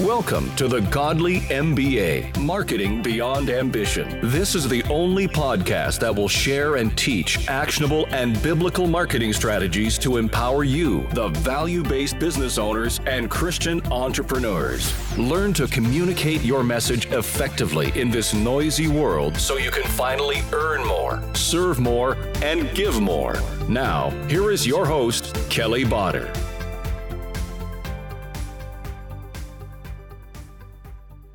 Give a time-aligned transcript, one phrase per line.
[0.00, 4.18] Welcome to the Godly MBA, Marketing Beyond Ambition.
[4.30, 9.98] This is the only podcast that will share and teach actionable and biblical marketing strategies
[9.98, 14.90] to empower you, the value based business owners and Christian entrepreneurs.
[15.18, 20.82] Learn to communicate your message effectively in this noisy world so you can finally earn
[20.86, 23.36] more, serve more, and give more.
[23.68, 26.34] Now, here is your host, Kelly Botter.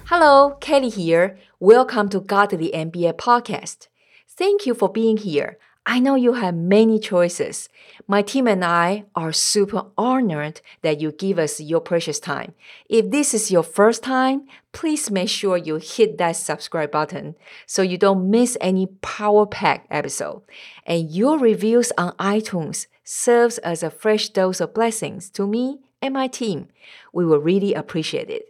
[0.09, 1.35] Hello, Kelly here.
[1.59, 3.87] Welcome to Godly MBA podcast.
[4.27, 5.57] Thank you for being here.
[5.83, 7.69] I know you have many choices.
[8.07, 12.53] My team and I are super honored that you give us your precious time.
[12.87, 17.33] If this is your first time, please make sure you hit that subscribe button
[17.65, 20.43] so you don't miss any power pack episode.
[20.85, 26.13] And your reviews on iTunes serves as a fresh dose of blessings to me and
[26.13, 26.67] my team.
[27.11, 28.45] We will really appreciate it.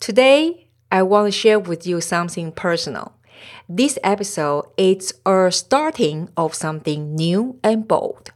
[0.00, 0.61] Today,
[0.92, 3.14] I want to share with you something personal.
[3.66, 8.30] This episode is a starting of something new and bold.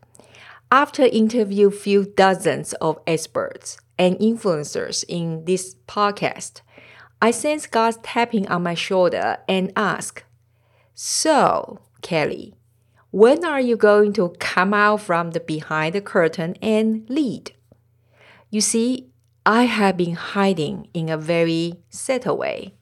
[0.72, 6.62] After interview few dozens of experts and influencers in this podcast,
[7.20, 10.24] I sense God tapping on my shoulder and ask,
[10.94, 12.54] "So, Kelly,
[13.10, 17.52] when are you going to come out from the behind the curtain and lead?"
[18.48, 19.10] You see,
[19.46, 22.74] I have been hiding in a very subtle way.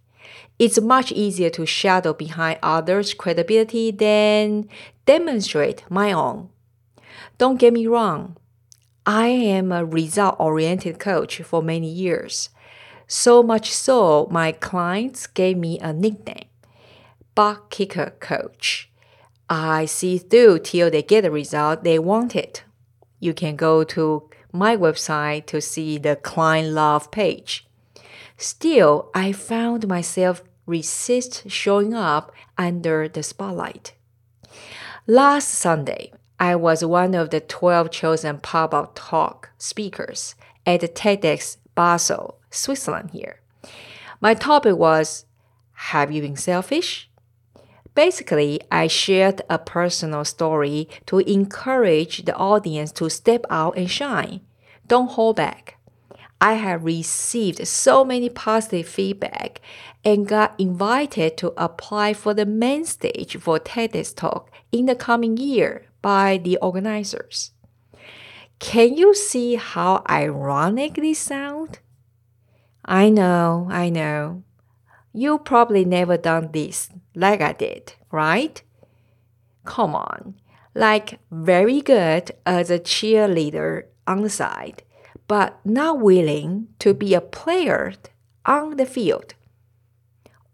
[0.58, 4.70] It's much easier to shadow behind others' credibility than
[5.04, 6.48] demonstrate my own.
[7.36, 8.38] Don't get me wrong,
[9.04, 12.48] I am a result oriented coach for many years.
[13.06, 16.48] So much so, my clients gave me a nickname
[17.34, 18.90] Butt Kicker Coach.
[19.50, 22.62] I see through till they get the result they wanted.
[23.20, 27.66] You can go to my website to see the client love page.
[28.38, 33.94] Still, I found myself resist showing up under the spotlight.
[35.06, 42.38] Last Sunday, I was one of the 12 chosen pop-up talk speakers at TEDx Basel,
[42.50, 43.40] Switzerland here.
[44.20, 45.26] My topic was
[45.72, 47.10] Have you been selfish?
[47.94, 54.40] Basically, I shared a personal story to encourage the audience to step out and shine.
[54.86, 55.78] Don't hold back.
[56.40, 59.60] I have received so many positive feedback
[60.04, 65.36] and got invited to apply for the main stage for TEDx Talk in the coming
[65.36, 67.52] year by the organizers.
[68.58, 71.78] Can you see how ironic this sounds?
[72.84, 74.42] I know, I know.
[75.16, 78.60] You probably never done this like I did, right?
[79.64, 80.34] Come on,
[80.74, 84.82] like very good as a cheerleader on the side,
[85.28, 87.94] but not willing to be a player
[88.44, 89.34] on the field.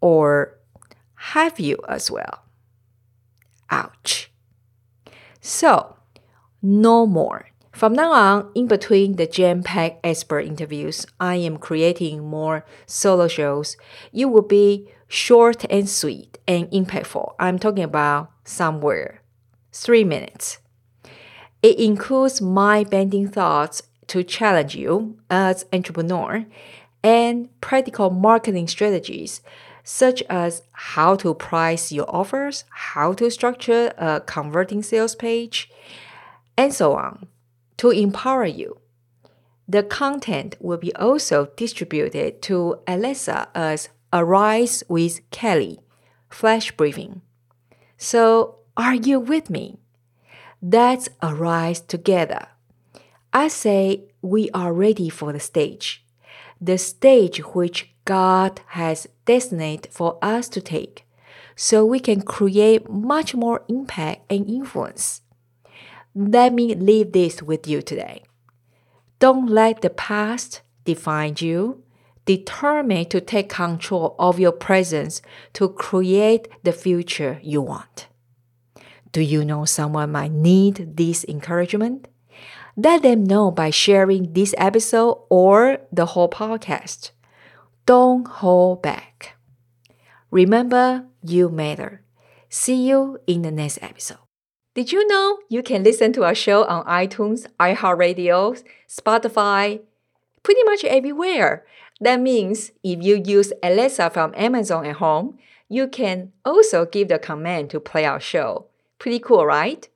[0.02, 0.58] Or
[1.14, 2.44] have you as well?
[3.70, 4.30] Ouch.
[5.40, 5.96] So,
[6.60, 7.48] no more.
[7.72, 13.28] From now on, in between the jam packed expert interviews, I am creating more solo
[13.28, 13.76] shows.
[14.12, 17.34] You will be short and sweet and impactful.
[17.38, 19.22] I'm talking about somewhere
[19.72, 20.58] three minutes.
[21.62, 26.44] It includes my bending thoughts to challenge you as entrepreneur
[27.02, 29.40] and practical marketing strategies
[29.84, 35.70] such as how to price your offers, how to structure a converting sales page,
[36.56, 37.28] and so on
[37.80, 38.78] to empower you.
[39.66, 45.80] The content will be also distributed to Alexa as Arise with Kelly
[46.28, 47.22] flash briefing.
[47.96, 49.78] So, are you with me?
[50.60, 52.48] Let's arise together.
[53.32, 56.04] I say we are ready for the stage,
[56.60, 61.06] the stage which God has destined for us to take,
[61.56, 65.22] so we can create much more impact and influence.
[66.14, 68.24] Let me leave this with you today.
[69.20, 71.84] Don't let the past define you.
[72.24, 75.22] Determine to take control of your presence
[75.54, 78.08] to create the future you want.
[79.12, 82.08] Do you know someone might need this encouragement?
[82.76, 87.10] Let them know by sharing this episode or the whole podcast.
[87.86, 89.36] Don't hold back.
[90.30, 92.02] Remember, you matter.
[92.48, 94.29] See you in the next episode.
[94.80, 99.82] Did you know you can listen to our show on iTunes, iHeartRadio, Spotify,
[100.42, 101.66] pretty much everywhere?
[102.00, 105.36] That means if you use Alexa from Amazon at home,
[105.68, 108.68] you can also give the command to play our show.
[108.98, 109.86] Pretty cool, right?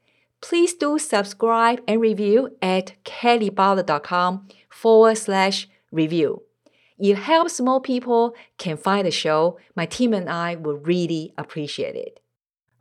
[0.42, 6.42] Please do subscribe and review at kellybotter.com forward slash review.
[6.98, 9.58] It helps more people can find the show.
[9.74, 12.20] My team and I will really appreciate it.